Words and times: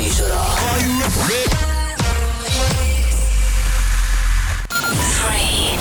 Műsora. 0.00 0.44
Three, 5.18 5.78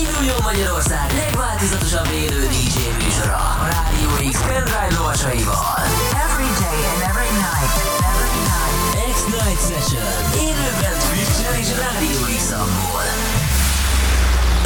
induljon 0.00 0.36
Magyarország 0.42 1.12
legváltozatosabb 1.16 2.08
élő 2.12 2.46
DJ 2.46 3.04
műsora. 3.04 3.36
A 3.36 3.66
Rádió 3.72 4.30
X 4.30 4.38
pendrive 4.40 4.88
lovasaival. 4.96 5.76
Every 6.24 6.50
day 6.62 6.80
and 6.92 7.02
every 7.10 7.30
night. 7.46 7.74
Every 8.10 8.36
night. 8.50 8.76
X-Night 9.14 9.60
Session. 9.68 10.12
Élőben 10.46 10.94
Twitch-en 11.08 11.60
és. 11.60 11.68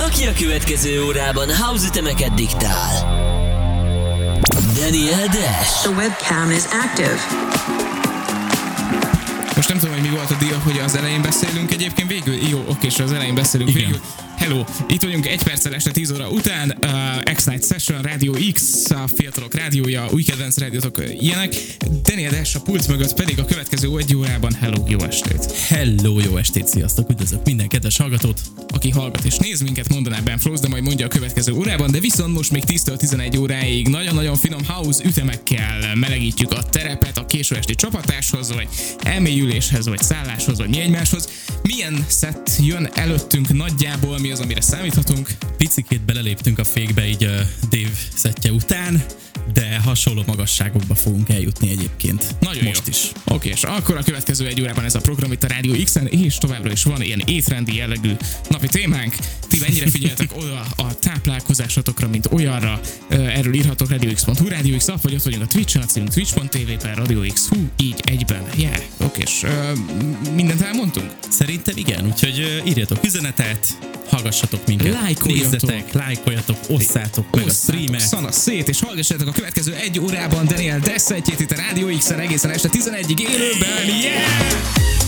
Aki 0.06 0.26
a 0.26 0.32
következő 0.32 1.04
órában 1.04 1.56
house 1.56 1.86
ütemeket 1.86 2.34
diktál. 2.34 3.41
Daniel 4.92 5.26
Dash. 5.28 5.84
The 5.84 5.90
webcam 5.90 6.50
is 6.50 6.64
active. 6.66 7.18
Most 9.56 9.68
nem 9.68 9.78
tudom, 9.78 9.94
hogy 9.94 10.02
mi 10.02 10.08
volt 10.08 10.30
a 10.30 10.34
dia, 10.38 10.58
hogy 10.58 10.78
az 10.84 10.96
elején 10.96 11.22
beszélünk 11.22 11.72
egyébként 11.72 12.08
végül. 12.08 12.34
Jó, 12.34 12.64
oké, 12.68 12.86
és 12.86 12.98
az 12.98 13.12
elején 13.12 13.34
beszélünk 13.34 13.70
Igen. 13.70 13.82
végül. 13.82 14.00
Hello, 14.42 14.64
itt 14.88 15.02
vagyunk 15.02 15.26
egy 15.26 15.42
perccel 15.42 15.74
este 15.74 15.90
10 15.90 16.12
óra 16.12 16.28
után, 16.28 16.78
uh, 16.80 17.32
X-Night 17.32 17.66
Session, 17.66 18.02
Radio 18.02 18.32
X, 18.52 18.90
a 18.90 19.06
fiatalok 19.14 19.54
rádiója, 19.54 20.08
új 20.12 20.22
kedvenc 20.22 20.58
rádiótok, 20.58 20.98
uh, 20.98 21.22
ilyenek. 21.22 21.54
Daniel 22.02 22.30
Dash 22.30 22.56
a 22.56 22.60
pult 22.60 22.88
mögött 22.88 23.14
pedig 23.14 23.38
a 23.38 23.44
következő 23.44 23.96
egy 23.98 24.16
órában, 24.16 24.52
hello, 24.52 24.84
jó 24.88 24.98
estét. 24.98 25.52
Hello, 25.52 26.20
jó 26.20 26.36
estét, 26.36 26.66
sziasztok, 26.66 27.10
üdvözlök 27.10 27.44
minden 27.44 27.68
kedves 27.68 27.96
hallgatót. 27.96 28.40
Aki 28.68 28.90
hallgat 28.90 29.24
és 29.24 29.36
néz 29.36 29.60
minket, 29.60 29.88
mondaná 29.88 30.20
Ben 30.20 30.38
Frost, 30.38 30.62
de 30.62 30.68
majd 30.68 30.82
mondja 30.82 31.06
a 31.06 31.08
következő 31.08 31.52
órában, 31.52 31.90
de 31.90 32.00
viszont 32.00 32.34
most 32.34 32.50
még 32.50 32.62
10-től 32.66 32.96
11 32.96 33.36
óráig 33.36 33.88
nagyon-nagyon 33.88 34.36
finom 34.36 34.66
house 34.66 35.04
ütemekkel 35.04 35.94
melegítjük 35.94 36.52
a 36.52 36.62
terepet 36.62 37.18
a 37.18 37.26
késő 37.26 37.56
esti 37.56 37.74
csapatáshoz, 37.74 38.52
vagy 38.52 38.68
elmélyüléshez, 39.02 39.88
vagy 39.88 40.02
szálláshoz, 40.02 40.58
vagy 40.58 40.68
mi 40.68 40.80
egymáshoz. 40.80 41.28
Milyen 41.62 42.04
szett 42.08 42.50
jön 42.60 42.90
előttünk 42.94 43.52
nagyjából, 43.52 44.18
mi 44.18 44.31
az, 44.32 44.40
amire 44.40 44.60
számíthatunk? 44.60 45.30
Picikét 45.56 46.00
beleléptünk 46.00 46.58
a 46.58 46.64
fékbe 46.64 47.06
így 47.06 47.24
uh, 47.24 47.30
Dave 47.70 47.92
szettje 48.14 48.52
után, 48.52 49.04
de 49.52 49.78
hasonló 49.84 50.22
magasságokba 50.26 50.94
fogunk 50.94 51.28
eljutni 51.28 51.70
egyébként. 51.70 52.34
Nagyon 52.40 52.64
Most 52.64 52.82
jó. 52.86 52.92
is. 52.92 53.12
Oké, 53.24 53.48
és 53.48 53.62
akkor 53.62 53.96
a 53.96 54.02
következő 54.02 54.46
egy 54.46 54.60
órában 54.60 54.84
ez 54.84 54.94
a 54.94 55.00
program 55.00 55.32
itt 55.32 55.44
a 55.44 55.46
Rádió 55.46 55.74
X-en, 55.84 56.06
és 56.06 56.38
továbbra 56.38 56.72
is 56.72 56.82
van 56.82 57.02
ilyen 57.02 57.22
étrendi 57.26 57.76
jellegű 57.76 58.12
napi 58.48 58.66
témánk. 58.66 59.14
Ti 59.48 59.58
mennyire 59.60 59.90
figyeltek 59.90 60.36
oda 60.42 60.66
a 60.76 60.94
táplálkozásotokra, 60.94 62.08
mint 62.08 62.28
olyanra, 62.32 62.80
erről 63.08 63.54
írhatok 63.54 63.90
radiox.hu, 63.90 64.48
Radio 64.48 64.76
X 64.76 64.88
app, 64.88 65.02
vagy 65.02 65.14
ott 65.14 65.22
vagyunk 65.22 65.42
a 65.42 65.46
Twitch-en, 65.46 65.82
a 65.82 65.86
címünk 65.86 66.12
twitch.tv 66.12 66.72
per 66.82 66.96
Radio 66.96 67.20
X, 67.32 67.48
hú, 67.48 67.70
így 67.76 68.00
egyben, 68.04 68.42
yeah, 68.56 68.76
oké, 68.96 69.22
és 69.22 69.42
ö, 69.42 69.72
mindent 70.34 70.60
elmondtunk? 70.62 71.10
Szerintem 71.28 71.76
igen, 71.76 72.06
úgyhogy 72.06 72.60
uh, 72.60 72.68
írjatok 72.68 73.04
üzenetet, 73.04 73.78
hallgassatok 74.22 74.66
minket, 74.66 74.92
Lájkoljatok. 74.92 75.50
nézzetek, 75.50 75.92
lájkoljatok, 75.92 76.56
osszátok 76.68 77.24
meg 77.30 77.44
a 77.44 77.46
Osszátok 77.46 77.74
streamet. 77.74 78.00
szana 78.00 78.32
szét, 78.32 78.68
és 78.68 78.80
hallgassátok 78.80 79.28
a 79.28 79.32
következő 79.32 79.74
egy 79.74 80.00
órában 80.00 80.46
Daniel 80.46 80.78
Dessetjét 80.78 81.40
itt 81.40 81.50
a 81.50 81.56
Rádió 81.56 81.96
X-en 81.96 82.18
egészen 82.18 82.50
este 82.50 82.68
11-ig 82.72 83.18
élőben, 83.18 83.86
yeah! 84.02 85.01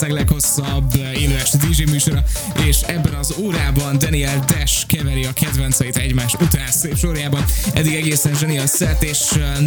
Magyarország 0.00 0.28
leghosszabb 0.28 0.94
eh, 0.94 1.22
élő 1.22 1.36
esti 1.36 1.56
DJ 1.56 1.82
műsora, 1.90 2.22
és 2.66 2.80
ebben 2.80 3.14
az 3.14 3.34
órában 3.38 3.98
Daniel 3.98 4.44
Dash 4.46 4.86
keveri 4.86 5.24
a 5.24 5.32
kedvenceit 5.32 5.96
egymás 5.96 6.34
után 6.34 6.70
szép 6.70 6.96
sorjában. 6.96 7.44
Eddig 7.74 7.94
egészen 7.94 8.34
zseni 8.34 8.58
a 8.58 8.66
set, 8.66 9.02
és 9.02 9.18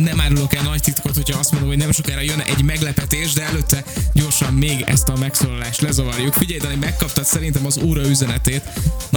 nem 0.03 0.19
árulok 0.19 0.55
el 0.55 0.63
nagy 0.63 0.81
titkot, 0.81 1.15
hogyha 1.15 1.39
azt 1.39 1.51
mondom, 1.51 1.69
hogy 1.69 1.77
nem 1.77 1.91
sokára 1.91 2.21
jön 2.21 2.39
egy 2.39 2.63
meglepetés, 2.63 3.33
de 3.33 3.43
előtte 3.43 3.83
gyorsan 4.13 4.53
még 4.53 4.83
ezt 4.87 5.09
a 5.09 5.17
megszólalást 5.19 5.81
lezavarjuk. 5.81 6.33
Figyelj, 6.33 6.59
Dani, 6.59 6.75
megkaptad 6.75 7.25
szerintem 7.25 7.65
az 7.65 7.77
óra 7.83 8.07
üzenetét. 8.07 8.63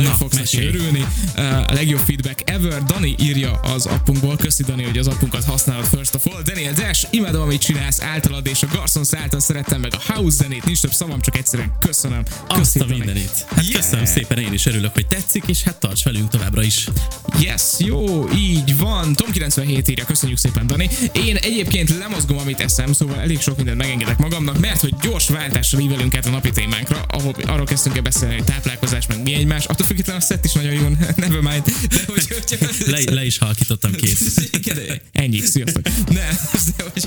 Nagyon 0.04 0.18
Na, 0.18 0.24
fogsz 0.24 0.36
neki 0.36 0.56
mesélj. 0.56 0.66
örülni. 0.74 1.04
Uh, 1.36 1.70
a 1.70 1.72
legjobb 1.72 2.00
feedback 2.06 2.50
ever. 2.50 2.82
Dani 2.82 3.14
írja 3.20 3.52
az 3.60 3.86
appunkból. 3.86 4.36
Köszi 4.36 4.62
Dani, 4.62 4.82
hogy 4.82 4.98
az 4.98 5.06
appunkat 5.06 5.44
használod 5.44 5.84
first 5.84 6.14
of 6.14 6.26
all. 6.26 6.42
Daniel 6.42 6.72
Dash, 6.72 7.06
imádom, 7.10 7.42
amit 7.42 7.60
csinálsz 7.60 8.02
általad, 8.02 8.46
és 8.46 8.62
a 8.62 8.66
Garçons 8.72 9.08
által 9.14 9.40
szerettem 9.40 9.80
meg 9.80 9.92
a 9.94 10.12
house 10.12 10.36
zenét. 10.42 10.64
Nincs 10.64 10.80
több 10.80 10.92
szavam, 10.92 11.20
csak 11.20 11.36
egyszerűen 11.36 11.72
köszönöm. 11.78 12.22
Azt 12.48 12.58
Köszi, 12.72 12.78
a 12.78 12.84
mindenit. 12.96 13.46
Hát 13.54 13.64
Yeah. 13.64 13.80
köszönöm 13.80 14.04
szépen, 14.04 14.38
én 14.38 14.52
is 14.52 14.66
örülök, 14.66 14.92
hogy 14.92 15.06
tetszik, 15.06 15.44
és 15.46 15.62
hát 15.62 15.76
tarts 15.76 16.04
velünk 16.04 16.28
továbbra 16.28 16.62
is. 16.62 16.88
Yes, 17.40 17.62
jó, 17.78 18.28
így 18.34 18.76
van. 18.78 19.14
Tom 19.14 19.30
97 19.30 19.88
írja, 19.88 20.04
köszönjük 20.04 20.38
szépen, 20.38 20.66
Dani. 20.66 20.88
Én 21.12 21.36
egyébként 21.36 21.96
lemozgom, 21.98 22.38
amit 22.38 22.60
eszem, 22.60 22.92
szóval 22.92 23.20
elég 23.20 23.40
sok 23.40 23.56
mindent 23.56 23.76
megengedek 23.78 24.18
magamnak, 24.18 24.58
mert 24.58 24.80
hogy 24.80 24.94
gyors 25.02 25.28
váltásra 25.28 25.78
ívelünk 25.80 26.14
át 26.16 26.26
a 26.26 26.30
napi 26.30 26.50
témánkra, 26.50 27.02
ahol 27.08 27.34
arról 27.46 27.66
kezdtünk 27.66 27.96
el 27.96 28.02
beszélni, 28.02 28.34
hogy 28.34 28.44
táplálkozás, 28.44 29.06
meg 29.06 29.22
mi 29.22 29.34
egymás. 29.34 29.64
Attól 29.64 29.86
függetlenül 29.94 30.22
a 30.22 30.24
set 30.24 30.44
is 30.44 30.52
nagyon 30.52 30.72
jó, 30.72 30.88
never 31.16 31.40
mind. 31.40 31.62
De 31.88 32.02
hogy, 32.06 32.28
hogy 32.28 32.86
Le, 32.86 33.12
le 33.12 33.24
is 33.24 33.38
halkítottam 33.38 33.92
kész. 33.92 34.50
Ennyi, 35.12 35.38
sziasztok. 35.38 35.82
Nem, 36.08 36.36
de 36.76 36.84
hogy... 36.92 37.04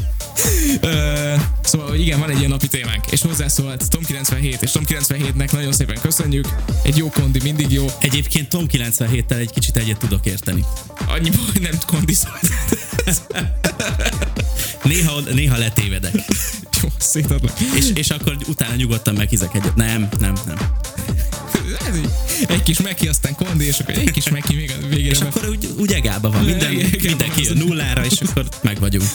Ö, 0.82 1.36
szóval, 1.64 1.96
igen, 1.96 2.20
van 2.20 2.30
egy 2.30 2.38
ilyen 2.38 2.50
napi 2.50 2.68
témánk, 2.68 3.12
és 3.12 3.22
hozzászólt 3.22 3.90
Tom 3.90 4.04
97, 4.04 4.62
és 4.62 4.72
Tom 4.72 4.84
97-nek 4.88 5.52
nagyon 5.52 5.74
szépen 5.74 6.00
köszönjük. 6.02 6.48
Egy 6.84 6.98
jó 6.98 7.10
kondi 7.10 7.40
mindig 7.44 7.72
jó. 7.72 7.86
Egyébként 8.00 8.50
Tom 8.50 8.66
97-tel 8.72 9.38
egy 9.38 9.52
kicsit 9.52 9.78
egyet 9.78 9.98
tudok 9.98 10.26
érteni. 10.26 10.66
Annyi 11.08 11.30
hogy 11.52 11.62
nem 11.62 11.80
kondiszólt. 11.88 12.50
Néha, 14.84 15.20
néha 15.20 15.58
letévedek. 15.58 16.16
Jó, 16.82 16.90
szétadlak. 16.98 17.60
És, 17.76 17.90
és 17.94 18.10
akkor 18.10 18.38
utána 18.48 18.76
nyugodtan 18.76 19.14
meghizek 19.14 19.56
egyet. 19.56 19.76
Nem, 19.76 20.10
nem, 20.20 20.34
nem. 20.46 20.58
Lehet, 21.68 21.90
hogy 21.90 22.10
egy 22.48 22.64
kis 22.64 22.82
meki, 22.82 23.08
aztán 23.08 23.36
kondi, 23.36 23.66
és 23.66 23.80
akkor 23.80 23.94
egy 23.94 24.12
kis 24.12 24.30
meki 24.30 24.56
még 24.56 24.72
a 24.82 24.88
végére. 24.88 25.10
És 25.10 25.20
akkor 25.20 25.50
úgy, 25.50 25.68
úgy 25.78 25.92
egába 25.92 26.32
van. 26.32 26.44
Minden, 26.44 26.72
igen, 26.72 26.90
mindenki 27.04 27.48
van 27.48 27.58
nullára, 27.58 28.06
és 28.06 28.22
akkor 28.22 28.48
meg 28.62 28.80
vagyunk. 28.80 29.06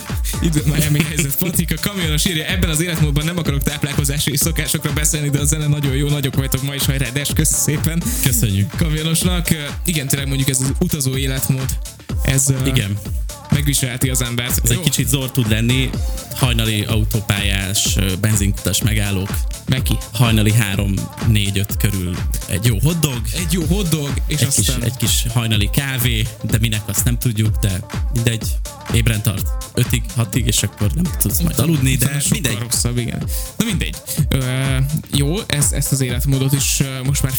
Idő 0.43 0.63
Miami 0.65 1.03
helyzet. 1.03 1.37
Patika 1.37 1.75
kamionos 1.81 2.25
írja, 2.25 2.45
ebben 2.45 2.71
az 2.71 2.81
életmódban 2.83 3.25
nem 3.25 3.39
akarok 3.39 3.63
táplálkozási 3.63 4.37
szokásokra 4.37 4.93
beszélni, 4.93 5.31
de 5.31 5.39
a 5.39 5.45
zene 5.45 5.67
nagyon 5.67 5.95
jó, 5.95 6.09
nagyok 6.09 6.37
vagytok 6.37 6.63
ma 6.63 6.75
is, 6.75 6.85
hajrá, 6.85 7.09
Des, 7.09 7.31
kösz 7.35 7.63
szépen. 7.63 8.03
Köszönjük. 8.23 8.71
Kamionosnak. 8.77 9.49
Igen, 9.85 10.09
tényleg 10.09 10.29
mondjuk 10.29 10.49
ez 10.49 10.61
az 10.61 10.73
utazó 10.79 11.17
életmód, 11.17 11.77
ez 12.25 12.47
Igen. 12.65 12.99
Megviselheti 13.53 14.09
az 14.09 14.23
embert. 14.23 14.61
Ez 14.65 14.71
egy 14.71 14.81
kicsit 14.81 15.09
zor 15.09 15.31
tud 15.31 15.51
lenni. 15.51 15.91
Hajnali 16.35 16.85
autópályás, 16.85 17.97
benzinkutas 18.21 18.83
megállók. 18.83 19.29
Meki. 19.67 19.99
Hajnali 20.13 20.53
3-4-5 20.77 21.65
körül 21.79 22.17
egy 22.49 22.67
jó 22.67 22.79
hotdog. 22.79 23.21
Egy 23.35 23.53
jó 23.53 23.63
hotdog, 23.65 24.11
és 24.27 24.41
Egy 24.41 24.49
kis, 24.49 24.69
aztán... 24.69 24.83
egy 24.83 24.97
kis 24.97 25.27
hajnali 25.35 25.71
kávé, 25.73 26.27
de 26.43 26.59
minek 26.61 26.83
azt 26.87 27.05
nem 27.05 27.19
tudjuk, 27.19 27.57
de 27.57 27.81
mindegy, 28.13 28.45
ébren 28.95 29.23
tart 29.23 29.47
5-ig, 29.75 30.03
6-ig, 30.17 30.45
és 30.45 30.63
akkor 30.63 30.91
nem 30.95 31.05
tudsz 31.19 31.41
majd 31.41 31.59
aludni, 31.59 31.95
de 31.97 32.07
sokkal 32.07 32.21
mindegy. 32.31 32.59
rosszabb, 32.59 32.99
igen. 32.99 33.23
Na 33.57 33.65
mindegy. 33.65 33.97
Ö, 34.29 34.39
jó, 35.15 35.37
ezt, 35.47 35.73
ezt 35.73 35.93
az 35.93 36.01
életmódot 36.01 36.53
is 36.53 36.83
most 37.05 37.23
már 37.23 37.33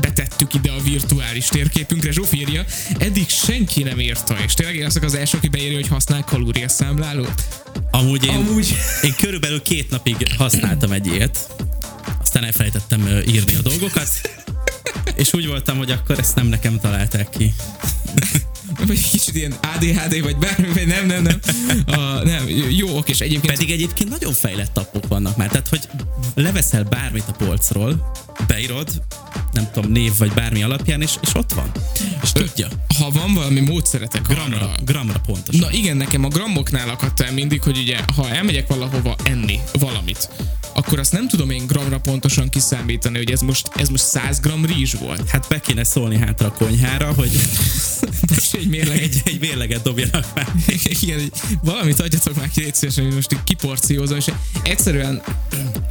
betettük 0.00 0.54
ide 0.54 0.70
a 0.70 0.80
virtuális 0.82 1.46
térképünkre. 1.46 2.12
Zsófi 2.12 2.38
írja, 2.38 2.64
eddig 2.98 3.28
senki 3.28 3.82
nem 3.82 4.00
írta, 4.00 4.36
és 4.44 4.54
tényleg 4.54 4.76
én 4.76 4.84
azok 4.84 5.02
az 5.02 5.14
első, 5.14 5.36
aki 5.36 5.48
beírja, 5.48 5.76
hogy 5.76 5.88
használ 5.88 6.24
kalóriaszámlálót. 6.24 7.42
Amúgy 7.90 8.24
én, 8.24 8.34
Amúgy. 8.34 8.76
én 9.02 9.14
körülbelül 9.16 9.62
két 9.62 9.90
napig 9.90 10.16
használtam 10.36 10.92
egy 10.92 11.06
ilyet, 11.06 11.46
aztán 12.20 12.44
elfelejtettem 12.44 13.06
írni 13.26 13.54
a 13.54 13.60
dolgokat, 13.62 14.08
És 15.14 15.32
úgy 15.32 15.46
voltam, 15.46 15.76
hogy 15.76 15.90
akkor 15.90 16.18
ezt 16.18 16.34
nem 16.34 16.46
nekem 16.46 16.80
találták 16.80 17.30
ki. 17.30 17.54
Vagy 18.86 19.10
kicsit 19.10 19.34
ilyen 19.34 19.52
ADHD, 19.52 20.22
vagy 20.22 20.36
bármi, 20.36 20.68
vagy 20.74 20.86
nem, 20.86 21.06
nem, 21.06 21.22
nem. 21.22 21.40
A, 21.86 22.24
nem, 22.24 22.48
jó, 22.70 22.96
oké, 22.96 23.12
és 23.12 23.20
egyébként... 23.20 23.52
Pedig 23.52 23.70
egyébként 23.70 24.10
nagyon 24.10 24.32
fejlett 24.32 24.78
appok 24.78 25.08
vannak 25.08 25.36
már. 25.36 25.48
Tehát, 25.48 25.68
hogy 25.68 25.88
leveszel 26.34 26.82
bármit 26.82 27.24
a 27.28 27.32
polcról, 27.32 28.12
beírod, 28.46 29.02
nem 29.52 29.68
tudom, 29.72 29.92
név 29.92 30.12
vagy 30.18 30.32
bármi 30.32 30.62
alapján, 30.62 31.02
és, 31.02 31.12
és 31.20 31.34
ott 31.34 31.52
van. 31.52 31.72
És 32.22 32.32
tudja. 32.32 32.68
Ha 32.98 33.10
van 33.10 33.34
valami 33.34 33.60
módszeretek 33.60 34.22
Gramra, 34.22 34.56
arra, 34.56 34.70
gramra 34.84 35.20
pontosan. 35.26 35.60
Na 35.60 35.70
igen, 35.70 35.96
nekem 35.96 36.24
a 36.24 36.28
grammoknál 36.28 36.88
akadt 36.88 37.20
el 37.20 37.32
mindig, 37.32 37.62
hogy 37.62 37.78
ugye, 37.78 37.98
ha 38.16 38.28
elmegyek 38.28 38.66
valahova 38.66 39.16
enni 39.24 39.60
valamit, 39.72 40.28
akkor 40.78 40.98
azt 40.98 41.12
nem 41.12 41.28
tudom 41.28 41.50
én 41.50 41.66
gramra 41.66 41.98
pontosan 41.98 42.48
kiszámítani, 42.48 43.16
hogy 43.16 43.30
ez 43.30 43.40
most, 43.40 43.70
ez 43.74 43.88
most 43.88 44.04
100 44.04 44.40
gram 44.40 44.64
rizs 44.64 44.94
volt. 44.94 45.28
Hát 45.28 45.46
be 45.48 45.60
kéne 45.60 45.84
szólni 45.84 46.16
hátra 46.16 46.46
a 46.46 46.52
konyhára, 46.52 47.12
hogy 47.12 47.30
Most 48.28 48.54
egy 48.54 48.68
mérleg, 48.68 48.98
egy, 49.02 49.22
egy 49.24 49.40
mérleget 49.40 49.82
dobjanak 49.82 50.34
már. 50.34 50.52
Igen, 51.02 51.18
hogy 51.18 51.32
valamit 51.62 52.00
adjatok 52.00 52.36
már 52.36 52.50
ki, 52.50 52.66
szívesen, 52.72 53.04
hogy 53.04 53.14
most 53.14 53.32
így 53.32 53.44
kiporciózom, 53.44 54.16
és 54.16 54.26
egyszerűen 54.62 55.22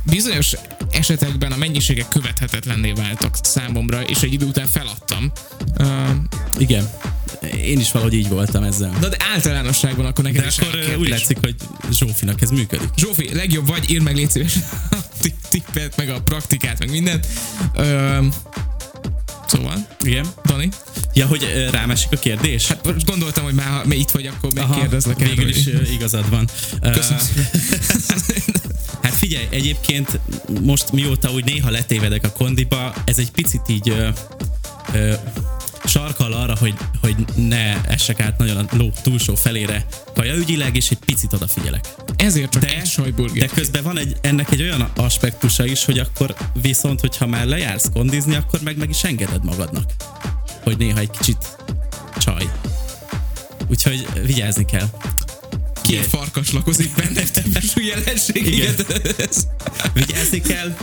bizonyos 0.04 0.54
esetekben 0.92 1.52
a 1.52 1.58
mennyiségek 1.58 2.08
követhetetlenné 2.08 2.92
váltak 2.92 3.36
számomra, 3.42 4.02
és 4.02 4.22
egy 4.22 4.34
idő 4.34 4.46
után 4.46 4.68
feladtam. 4.68 5.32
Uh, 5.78 6.10
Igen. 6.58 6.90
Én 7.54 7.80
is 7.80 7.92
valahogy 7.92 8.14
így 8.14 8.30
voltam 8.30 8.64
ezzel. 8.64 8.96
de, 9.00 9.08
de 9.10 9.18
általánosságban 9.34 10.06
akkor 10.06 10.24
neked 10.24 10.42
De 10.42 10.52
akkor 10.66 10.96
úgy 11.00 11.10
látszik, 11.10 11.38
hogy 11.42 11.56
Zsófinak 11.92 12.42
ez 12.42 12.50
működik. 12.50 12.90
Zsófi, 12.98 13.36
legjobb 13.36 13.68
vagy, 13.68 13.92
írd 13.92 14.04
meg 14.04 14.16
légy 14.16 14.32
ti- 15.22 15.36
tippet, 15.50 15.98
meg 15.98 16.10
a 16.10 16.22
praktikát, 16.22 16.80
meg 16.80 16.90
mindent. 16.90 17.28
Uh, 17.76 18.26
szóval, 19.48 19.88
Igen. 20.04 20.26
Dani, 20.46 20.70
Ja, 21.14 21.26
hogy 21.28 21.68
rám 21.72 21.92
esik 21.92 22.12
a 22.12 22.16
kérdés? 22.18 22.68
hát 22.68 22.86
most 22.94 23.06
gondoltam, 23.06 23.44
hogy 23.44 23.54
már 23.54 23.68
ha 23.68 23.94
itt 23.94 24.10
vagy, 24.10 24.26
akkor 24.26 24.54
megkérdezlek 24.54 25.22
erről. 25.22 25.36
Végül 25.36 25.50
is 25.50 25.66
igazad 25.94 26.30
van. 26.30 26.50
Köszönöm. 26.82 27.22
Hát 29.02 29.16
figyelj, 29.16 29.48
egyébként 29.50 30.20
most 30.62 30.92
mióta 30.92 31.32
úgy 31.32 31.44
néha 31.46 31.70
letévedek 31.70 32.26
a 32.26 32.30
kondiba, 32.32 32.94
ez 33.06 33.18
egy 33.18 33.32
picit 33.32 33.62
így 33.68 33.90
ö, 33.90 34.08
ö, 34.94 35.14
sarkal 35.88 36.34
arra, 36.34 36.56
hogy, 36.60 36.74
hogy 37.02 37.16
ne 37.36 37.82
essek 37.84 38.20
át 38.20 38.38
nagyon 38.38 38.58
a 38.58 38.76
ló 38.76 38.92
túlsó 39.02 39.36
felére 39.36 39.86
kajaügyileg, 40.14 40.76
és 40.76 40.90
egy 40.90 40.98
picit 40.98 41.34
odafigyelek. 41.34 41.94
Ezért 42.16 42.52
csak 42.52 42.62
De, 42.62 42.78
egy 42.78 42.86
sajburger. 42.86 43.48
de 43.48 43.54
közben 43.54 43.84
van 43.84 43.98
egy, 43.98 44.18
ennek 44.22 44.52
egy 44.52 44.62
olyan 44.62 44.92
aspektusa 44.96 45.66
is, 45.66 45.86
hogy 45.86 46.00
akkor 46.00 46.36
viszont, 46.62 47.00
hogyha 47.00 47.28
már 47.28 47.46
lejársz 47.46 47.90
kondizni, 47.94 48.36
akkor 48.36 48.60
meg 48.62 48.78
meg 48.78 48.90
is 48.90 49.04
engeded 49.04 49.44
magadnak, 49.44 49.92
hogy 50.64 50.78
néha 50.78 51.00
egy 51.00 51.10
kicsit 51.10 51.58
csaj. 52.18 52.52
Úgyhogy 53.68 54.08
vigyázni 54.26 54.66
kell. 54.66 54.90
Két 55.88 56.06
farkas 56.06 56.52
lakozik 56.52 56.96
benne, 56.96 57.24
típusú 57.24 57.82
jelenség. 57.82 58.46
Igen. 58.48 58.76
Ez- 59.30 59.48
Vigyázni 59.94 60.42
kell, 60.42 60.78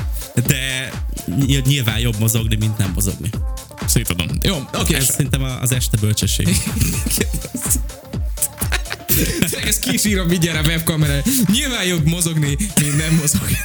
de 0.46 0.90
ny- 1.26 1.66
nyilván 1.66 1.98
jobb 1.98 2.18
mozogni, 2.18 2.56
mint 2.56 2.78
nem 2.78 2.90
mozogni. 2.94 3.30
Szétadom. 3.86 4.26
Jó, 4.42 4.68
oké. 4.72 4.94
Ez 4.94 5.04
szerintem 5.04 5.42
az 5.60 5.72
este 5.72 5.96
bölcsesség. 6.00 6.48
Ezt 9.64 9.78
ki 9.80 9.92
is 9.92 10.04
írom 10.04 10.26
mindjárt 10.26 10.66
a 10.66 10.68
webkamerára. 10.68 11.22
Nyilván 11.52 11.84
jobb 11.84 12.04
mozogni, 12.06 12.56
mint 12.80 12.96
nem 12.96 13.14
mozogni. 13.14 13.56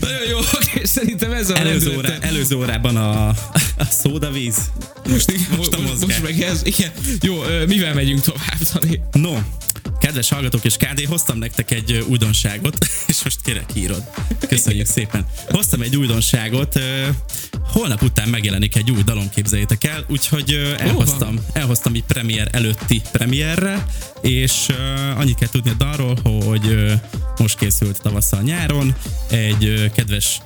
Nagyon 0.00 0.11
jó, 0.52 0.58
oké, 0.58 0.84
szerintem 0.84 1.32
ez 1.32 1.50
a 1.50 1.58
Előző, 1.58 1.96
órá, 1.96 2.16
előző 2.20 2.56
órában 2.56 2.96
a, 2.96 3.28
a 3.76 3.84
szódavíz. 3.90 4.56
Most, 5.08 5.32
most 5.32 5.56
most, 5.56 5.88
most, 5.88 6.00
most 6.00 6.22
meg 6.22 6.40
ez. 6.40 6.60
Igen. 6.64 6.90
Jó, 7.20 7.42
mivel 7.66 7.94
megyünk 7.94 8.20
tovább, 8.20 8.58
Dani? 8.72 9.00
No, 9.12 9.38
kedves 10.00 10.28
hallgatók 10.28 10.64
és 10.64 10.76
KD, 10.76 11.04
hoztam 11.08 11.38
nektek 11.38 11.70
egy 11.70 12.04
újdonságot, 12.08 12.86
és 13.06 13.22
most 13.22 13.38
kérek 13.42 13.70
írod. 13.74 14.02
Köszönjük 14.48 14.86
szépen. 14.86 15.26
Hoztam 15.48 15.80
egy 15.80 15.96
újdonságot, 15.96 16.80
holnap 17.72 18.02
után 18.02 18.28
megjelenik 18.28 18.76
egy 18.76 18.90
új 18.90 19.02
dalom, 19.02 19.30
képzeljétek 19.34 19.84
el, 19.84 20.04
úgyhogy 20.08 20.74
elhoztam, 20.78 21.38
elhoztam 21.52 21.94
így 21.94 22.04
premier 22.04 22.48
előtti 22.52 23.02
premierre, 23.12 23.86
és 24.20 24.66
annyit 25.16 25.38
kell 25.38 25.48
tudni 25.48 25.70
a 25.70 25.74
dalról, 25.74 26.18
hogy 26.22 26.92
most 27.38 27.58
készült 27.58 28.02
tavasszal 28.02 28.42
nyáron, 28.42 28.94
egy 29.30 29.90
kedves 29.94 30.40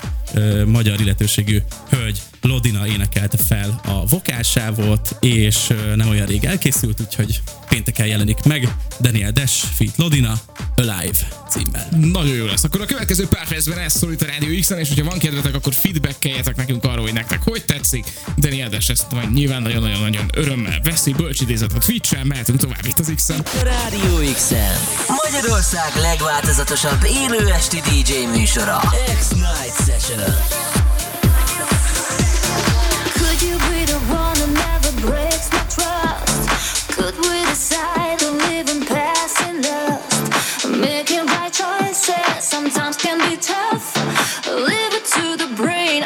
magyar 0.66 1.00
illetőségű 1.00 1.62
hölgy 1.88 2.22
Lodina 2.40 2.86
énekelte 2.86 3.36
fel 3.48 3.80
a 3.84 4.06
vokálsávot, 4.06 5.16
és 5.20 5.66
nem 5.96 6.08
olyan 6.08 6.26
rég 6.26 6.44
elkészült, 6.44 7.00
úgyhogy 7.00 7.42
pénteken 7.68 8.06
jelenik 8.06 8.42
meg 8.42 8.74
Daniel 9.00 9.30
Dash, 9.30 9.64
feat 9.74 9.96
Lodina, 9.96 10.40
Alive 10.76 11.44
címmel. 11.50 11.88
Nagyon 12.00 12.34
jó 12.34 12.46
lesz. 12.46 12.64
Akkor 12.64 12.80
a 12.80 12.84
következő 12.84 13.26
pár 13.26 13.48
percben 13.48 13.78
ez 13.78 13.92
szól 13.92 14.12
itt 14.12 14.22
a 14.22 14.26
Rádió 14.26 14.60
x 14.60 14.70
és 14.70 14.88
hogyha 14.88 15.04
van 15.04 15.18
kedvetek, 15.18 15.54
akkor 15.54 15.74
feedbackeljetek 15.74 16.56
nekünk 16.56 16.84
arról, 16.84 17.04
hogy 17.04 17.12
nektek 17.16 17.40
hogy 17.44 17.64
tetszik. 17.64 18.04
Dani 18.36 18.62
Edes 18.62 18.88
ezt 18.88 19.12
majd 19.12 19.32
nyilván 19.32 19.62
nagyon-nagyon-nagyon 19.62 20.30
örömmel 20.34 20.80
veszi, 20.82 21.12
bölcsidézet 21.12 21.72
a 21.72 21.78
Twitch-en, 21.78 22.26
mehetünk 22.26 22.58
tovább 22.58 22.86
itt 22.86 22.98
az 22.98 23.12
X-en. 23.14 23.42
Rádió 23.62 24.32
x 24.34 24.50
Magyarország 25.24 25.92
legváltozatosabb 26.00 27.04
élő 27.04 27.52
esti 27.52 27.80
DJ 27.80 28.12
műsora. 28.38 28.80
X-Night 29.18 29.76
Session. 29.86 30.18
Could 33.18 33.42
you 33.42 33.58
be 33.58 33.84
the 33.84 34.00
one 34.22 34.34
that 34.40 34.52
never 34.64 34.92
breaks 35.06 35.46
my 35.52 35.64
trust? 35.76 36.96
Could 36.96 37.16
we 37.28 37.38
decide 37.52 38.18
to 38.18 38.30
live 38.48 38.66
in 38.74 38.80
past 38.84 39.40
and 39.46 39.64
lust? 39.64 40.78
Making 40.80 41.26
right 41.26 41.52
choices 41.62 42.42
sometimes 42.52 42.96
can 42.96 43.18
be 43.28 43.36
tough. 43.36 43.84
Leave 44.68 44.92
it 44.98 45.04
to 45.16 45.36
the 45.42 45.48
brain, 45.54 46.02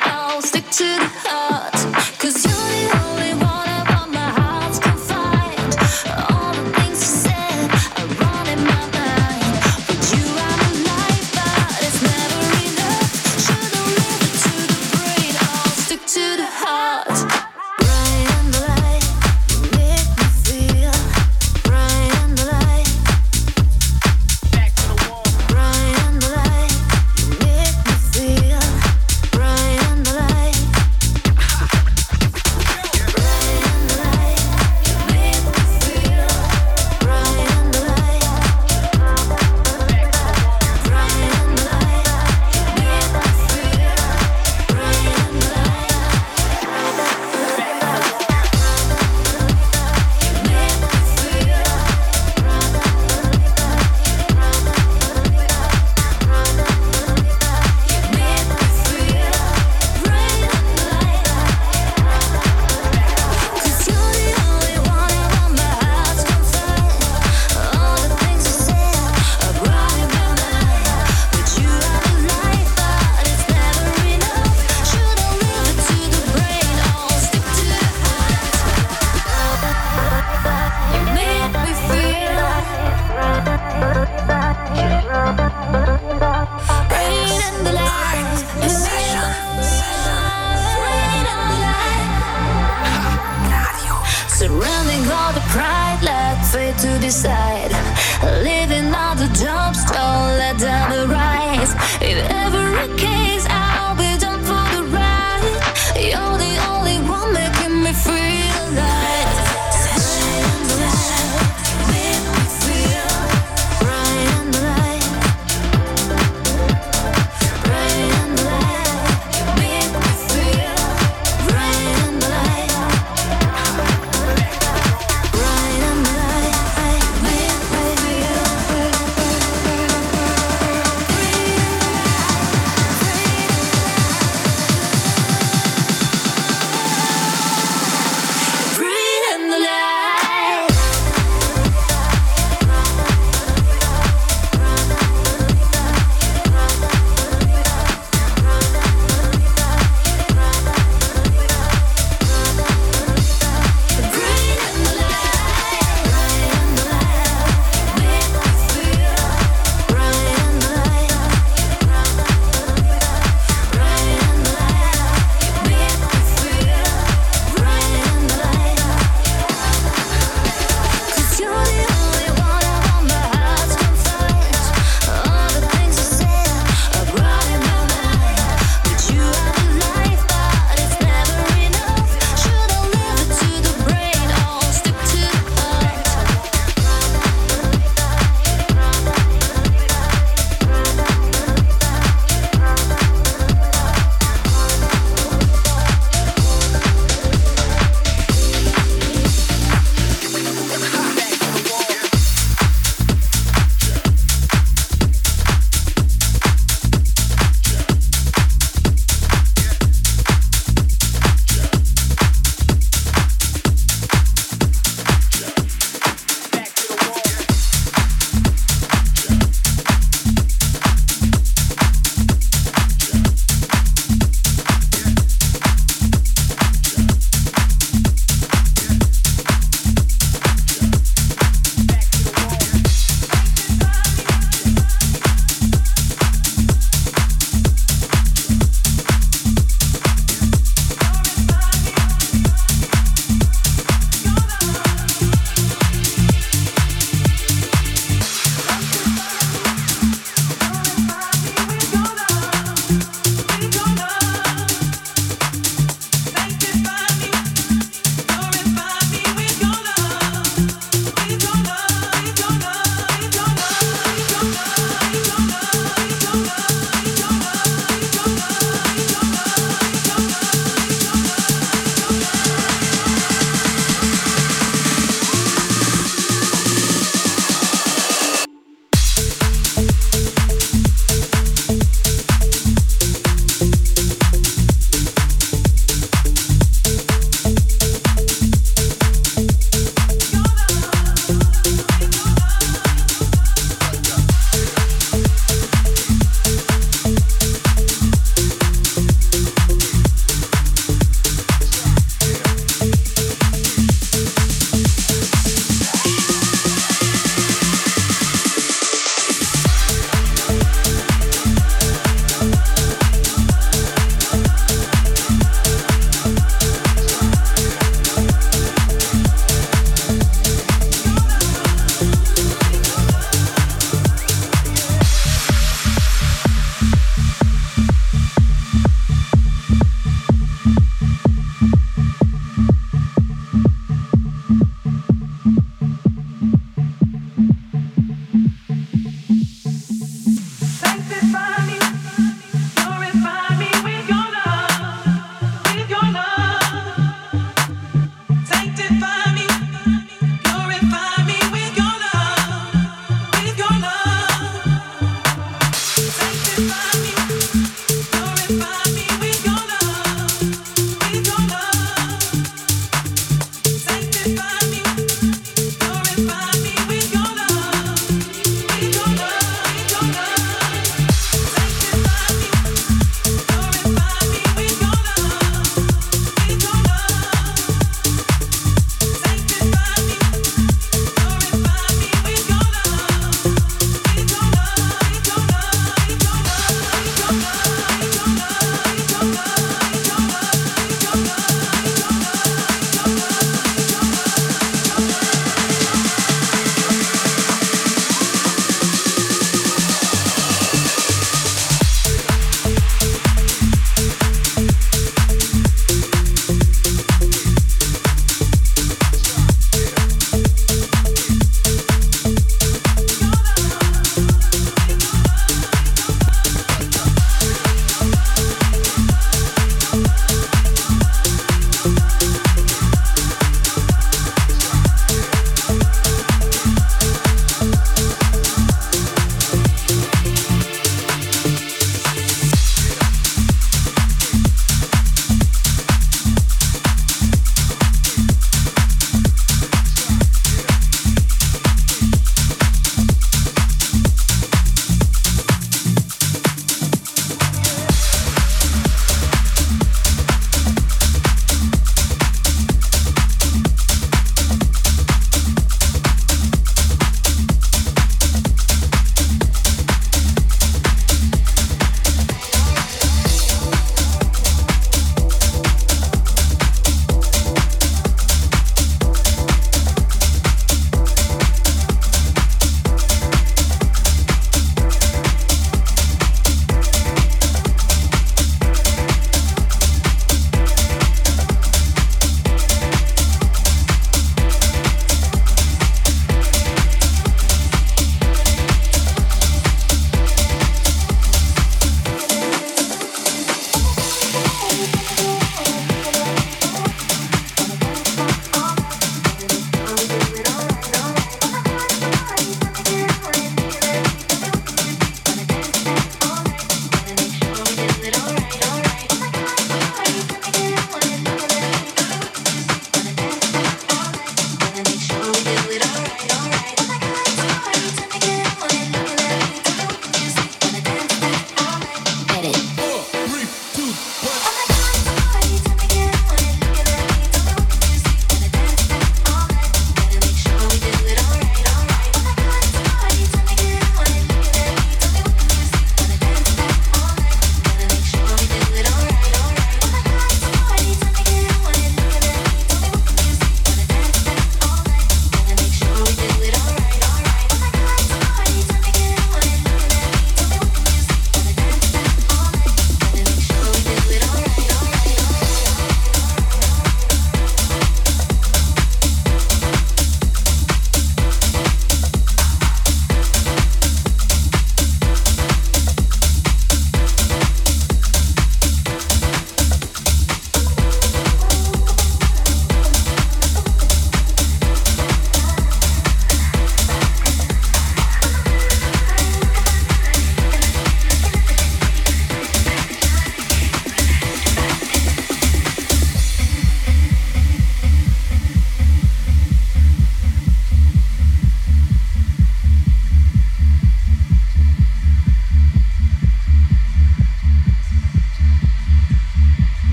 to 0.70 0.84
the 0.84 1.28
heart. 1.28 1.79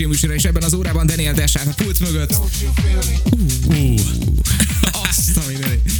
DJ 0.00 0.06
műsora, 0.06 0.34
és 0.34 0.44
ebben 0.44 0.62
az 0.62 0.74
órában 0.74 1.06
Daniel 1.06 1.32
Desát 1.34 1.66
a 1.66 1.74
pult 1.82 2.00
mögött. 2.00 2.34
Ú, 3.66 3.94
Azt 5.08 5.36
a 5.36 5.42
mindenit. 5.48 5.90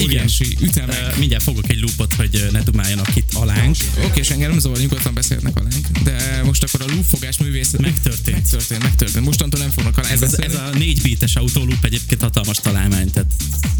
Óriási 0.00 0.56
ütemek. 0.60 1.12
Ö, 1.14 1.18
mindjárt 1.18 1.42
fogok 1.42 1.70
egy 1.70 1.80
loopot, 1.80 2.14
hogy 2.14 2.48
ne 2.52 2.62
dumáljanak 2.62 3.16
itt 3.16 3.34
alánk. 3.34 3.76
Oké, 4.04 4.20
és 4.20 4.30
engem 4.30 4.50
nem 4.50 4.58
zavar, 4.58 4.78
nyugodtan 4.78 5.14
beszélnek 5.14 5.56
alánk, 5.56 5.86
de 6.04 6.42
most 6.44 6.62
akkor 6.62 6.82
a 6.90 6.94
lúffogás 6.94 7.38
művészet 7.38 7.80
Megtörtént. 7.80 8.36
Megtörtént, 8.36 8.82
megtörtént. 8.82 9.24
Mostantól 9.24 9.60
nem 9.60 9.70
fognak 9.70 9.96
alánk 9.98 10.12
Ez, 10.14 10.20
beszélni. 10.20 10.44
ez 10.54 10.60
a 10.60 10.70
négy 10.78 11.02
beates 11.02 11.36
autólúp 11.36 11.84
egyébként 11.84 12.20
hatalmas 12.20 12.56
találmány, 12.56 13.10
tehát 13.10 13.30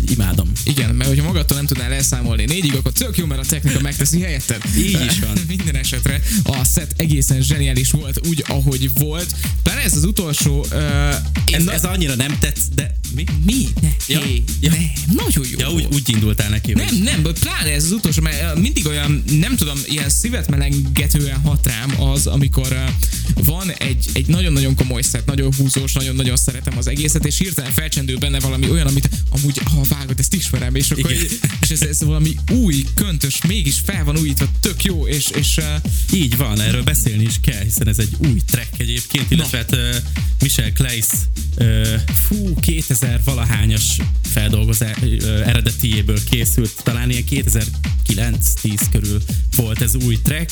imádom. 0.09 0.53
Magadtól 1.49 1.67
nem 1.67 1.67
tudnál 1.67 1.99
elszámolni 1.99 2.45
négyig, 2.45 2.75
akkor 2.75 2.93
tök 2.93 3.17
jó, 3.17 3.27
mert 3.27 3.41
a 3.41 3.45
technika 3.45 3.81
megteszi 3.81 4.21
helyetted. 4.21 4.63
Így 4.79 5.05
is 5.07 5.19
van. 5.19 5.39
Minden 5.57 5.77
esetre 5.77 6.21
a 6.43 6.65
set 6.65 6.95
egészen 6.97 7.41
zseniális 7.43 7.91
volt, 7.91 8.27
úgy, 8.27 8.45
ahogy 8.49 8.91
volt. 8.95 9.35
Pláne 9.63 9.81
ez 9.81 9.97
az 9.97 10.05
utolsó... 10.05 10.67
Uh, 10.73 11.15
Ez, 11.53 11.67
ez 11.67 11.85
annyira 11.85 12.15
nem 12.15 12.39
tetsz, 12.39 12.63
de 12.75 12.98
mi? 13.15 13.25
Mi? 13.45 13.69
Ne, 13.81 13.97
Ja, 14.09 14.21
hé, 14.21 14.43
ja. 14.61 14.71
ne, 14.71 15.13
nagyon 15.13 15.47
jó. 15.51 15.59
Ja, 15.59 15.71
úgy, 15.71 15.87
úgy 15.93 16.09
indultál 16.09 16.49
neki, 16.49 16.73
Nem, 16.73 16.97
nem, 17.03 17.23
de 17.23 17.33
pláne 17.33 17.73
ez 17.73 17.85
az 17.85 17.93
utolsó, 17.93 18.23
mert 18.23 18.57
ö, 18.57 18.61
mindig 18.61 18.87
olyan, 18.87 19.25
nem 19.39 19.57
tudom, 19.57 19.79
ilyen 19.87 20.09
szívet 20.09 20.51
melengetően 20.51 21.41
hat 21.41 21.67
rám 21.67 22.01
az, 22.01 22.27
amikor 22.27 22.67
uh, 22.71 23.45
van 23.45 23.71
egy, 23.71 24.07
egy 24.13 24.27
nagyon-nagyon 24.27 24.75
komoly 24.75 25.03
szett, 25.03 25.27
nagyon 25.27 25.53
húzós, 25.57 25.93
nagyon-nagyon 25.93 26.37
szeretem 26.37 26.79
az 26.79 26.87
egészet, 26.87 27.27
és 27.27 27.39
hirtelen 27.39 27.73
felcsendül 27.73 28.19
benne 28.19 28.41
valami 28.41 28.71
olyan, 28.71 28.87
amit 28.87 29.09
amúgy, 29.31 29.59
ha 29.65 29.81
vágod, 29.89 30.19
ezt 30.19 30.35
ismerem, 30.35 30.75
és 30.75 30.91
akkor 30.91 31.13
Igen. 31.13 31.25
és 31.61 31.69
ez, 31.71 31.83
ez, 31.83 32.03
valami 32.03 32.37
új, 32.51 32.85
köntös, 32.95 33.43
mégis 33.47 33.81
fel 33.85 34.05
van 34.05 34.19
újítva, 34.19 34.47
tök 34.61 34.85
jó, 34.85 35.07
és, 35.07 35.29
és 35.29 35.57
uh, 35.57 35.65
Így 36.13 36.37
van, 36.37 36.61
erről 36.61 36.83
beszélni 36.83 37.23
is 37.23 37.35
kell, 37.43 37.63
hiszen 37.63 37.89
ez 37.89 37.99
egy 37.99 38.13
új 38.19 38.41
track 38.47 38.81
egyébként, 38.81 39.31
illetve 39.31 39.57
hát 39.57 39.73
uh, 39.73 39.97
Michel 40.41 40.73
Kleiss 40.73 41.07
uh, 41.57 41.95
fú, 42.27 42.55
2000 42.55 42.98
valahányas 43.25 43.97
feldolgozás 44.23 44.97
eredetiéből 45.45 46.19
készült, 46.31 46.73
talán 46.83 47.11
ilyen 47.11 47.25
2009-10 47.31 48.81
körül 48.93 49.23
volt 49.57 49.83
ez 49.83 49.95
új 49.95 50.19
track, 50.23 50.51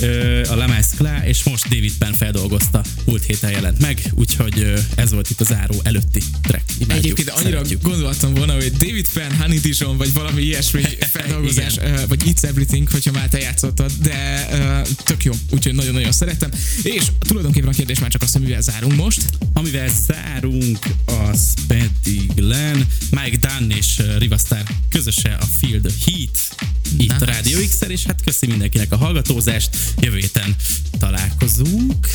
uh, 0.00 0.40
a 0.50 0.56
Lemais 0.56 0.86
Klá, 0.96 1.26
és 1.26 1.42
most 1.42 1.68
David 1.68 1.92
Penn 1.98 2.12
feldolgozta, 2.12 2.82
múlt 3.04 3.24
héten 3.24 3.50
jelent 3.50 3.80
meg, 3.80 4.12
úgyhogy 4.14 4.58
uh, 4.58 4.78
ez 4.96 5.12
volt 5.12 5.30
itt 5.30 5.40
a 5.40 5.44
záró 5.44 5.74
előtti 5.82 6.22
track. 6.42 6.64
Imádjuk, 6.78 7.04
Egyébként 7.04 7.28
annyira 7.28 7.56
szeretjük. 7.56 7.82
gondoltam 7.82 8.34
volna, 8.34 8.52
hogy 8.52 8.72
David 8.72 9.08
Penn, 9.12 9.32
Honey 9.40 9.58
Dijon, 9.58 9.96
vagy 9.96 10.12
valami 10.12 10.42
ilyesmi 10.42 10.82
feldolgozás, 11.14 11.76
ö, 11.76 12.06
vagy 12.08 12.22
It's 12.26 12.44
Everything, 12.44 12.90
hogyha 12.90 13.12
már 13.12 13.28
te 13.28 13.38
játszottad, 13.38 13.92
de 14.02 14.48
uh, 14.52 14.88
tök 15.04 15.24
jó, 15.24 15.32
úgyhogy 15.50 15.74
nagyon-nagyon 15.74 16.12
szeretem. 16.12 16.50
És 16.82 17.04
tulajdonképpen 17.18 17.68
a 17.68 17.72
kérdés 17.72 17.98
már 17.98 18.10
csak 18.10 18.22
az, 18.22 18.32
mivel 18.32 18.60
zárunk 18.60 18.96
most. 18.96 19.22
Amivel 19.52 19.88
zárunk, 20.06 20.78
az 21.04 21.54
pedig 22.02 22.32
len 22.36 22.86
Mike 23.10 23.48
Dunn 23.48 23.70
és 23.70 23.98
uh, 23.98 24.18
Rivastar 24.18 24.62
közöse 24.90 25.34
a 25.34 25.44
Field 25.44 25.92
Heat 26.04 26.66
itt 26.96 27.10
Nice. 27.10 27.14
a 27.20 27.24
Rádió 27.24 27.58
x 27.68 27.80
és 27.88 28.04
hát 28.04 28.22
köszi 28.22 28.46
mindenkinek 28.46 28.92
a 28.92 28.96
hallgatózást. 28.96 29.76
Jövő 30.00 30.16
héten 30.16 30.56
találkozunk. 30.98 32.08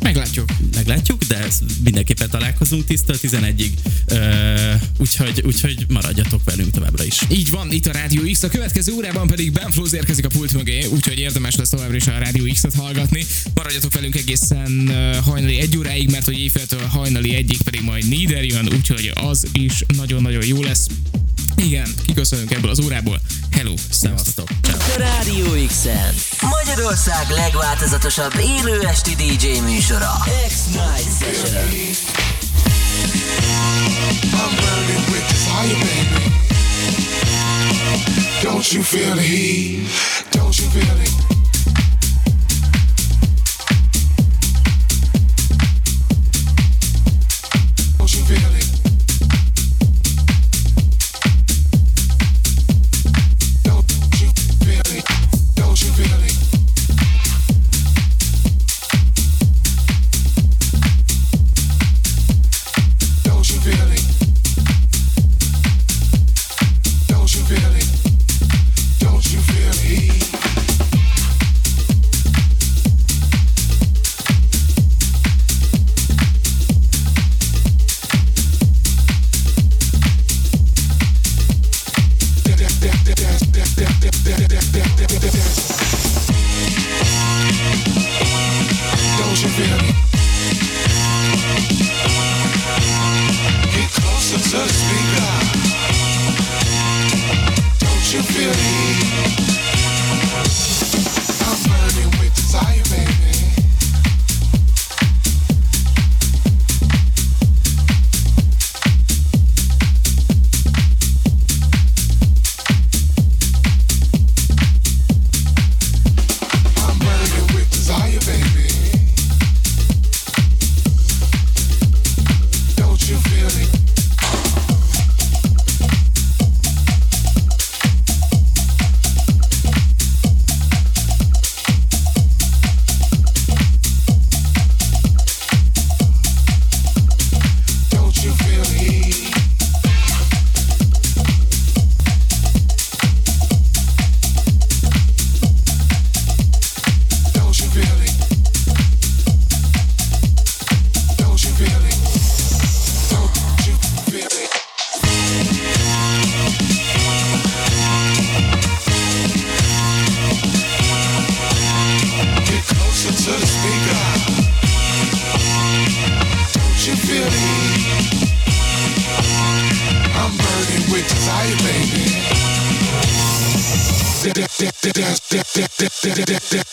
Meglátjuk. 0.00 0.48
Meglátjuk, 0.74 1.24
de 1.24 1.46
mindenképpen 1.82 2.30
találkozunk 2.30 2.84
10-től 2.88 3.16
11-ig. 3.22 3.70
Uh, 4.10 4.80
úgyhogy, 4.98 5.42
úgyhogy 5.46 5.86
maradjatok 5.88 6.44
velünk 6.44 6.70
továbbra 6.70 7.04
is. 7.04 7.18
Így 7.28 7.50
van, 7.50 7.72
itt 7.72 7.86
a 7.86 7.92
Rádió 7.92 8.22
X, 8.32 8.42
a 8.42 8.48
következő 8.48 8.92
órában 8.92 9.26
pedig 9.26 9.52
Ben 9.52 9.70
Flóz 9.70 9.94
érkezik 9.94 10.24
a 10.24 10.28
pult 10.28 10.52
mögé, 10.52 10.84
úgyhogy 10.84 11.18
érdemes 11.18 11.54
lesz 11.54 11.68
továbbra 11.68 11.96
is 11.96 12.06
a 12.06 12.18
Rádió 12.18 12.44
X-et 12.52 12.74
hallgatni. 12.74 13.26
Maradjatok 13.54 13.92
velünk 13.92 14.14
egészen 14.14 14.88
uh, 14.88 15.16
hajnali 15.16 15.60
egy 15.60 15.76
óráig, 15.76 16.10
mert 16.10 16.24
hogy 16.24 16.38
éjféltől 16.38 16.86
hajnali 16.86 17.34
egyik 17.34 17.62
pedig 17.62 17.82
majd 17.82 18.08
Nieder 18.08 18.44
jön, 18.44 18.68
úgyhogy 18.72 18.93
az 19.14 19.46
is 19.52 19.84
nagyon-nagyon 19.96 20.46
jó 20.46 20.62
lesz. 20.62 20.86
Igen, 21.56 21.94
kiköszönünk 22.06 22.50
ebből 22.50 22.70
az 22.70 22.80
órából. 22.84 23.20
Hello, 23.50 23.74
szevasztok. 23.90 24.48
A 24.62 24.94
Rádió 24.96 25.66
X-en 25.66 26.14
Magyarország 26.40 27.30
legváltozatosabb 27.30 28.32
élő 28.38 28.80
esti 28.80 29.14
DJ 29.14 29.46
műsora. 29.60 30.10
X-Night 30.46 31.18
Session. 31.18 31.68
I'm 34.22 34.56
burning 34.56 35.04
with 35.10 35.26
desire, 35.28 35.78
baby. 35.78 36.32
Don't 38.42 38.72
you 38.72 38.82
feel 38.82 39.14
the 39.14 39.22
heat? 39.22 40.33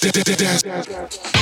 Dance, 0.01 1.40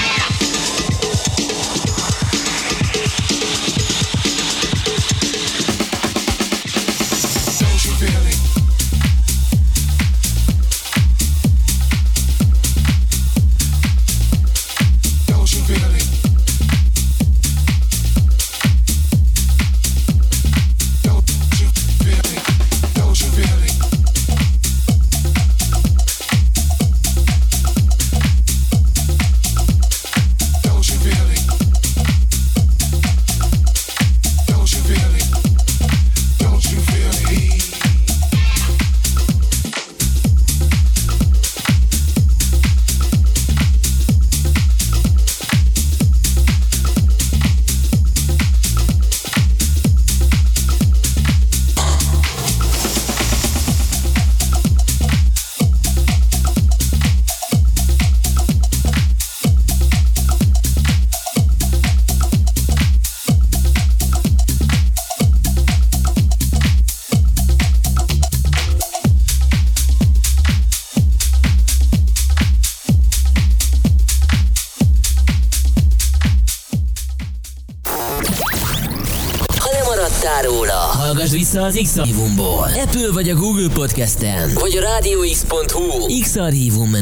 az 81.70 81.80
X-Archívumból. 81.84 82.68
Apple 82.84 83.12
vagy 83.12 83.30
a 83.30 83.36
Google 83.36 83.70
Podcast-en, 83.74 84.52
vagy 84.54 84.78
a 84.78 84.82
rádióx.hu 84.82 86.20
X-Archívum 86.22 86.90
menü. 86.90 86.98